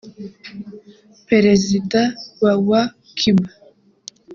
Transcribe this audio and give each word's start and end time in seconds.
perezida 1.27 2.01
wa 2.41 2.53
wa 2.69 2.81
Cuba 3.17 3.49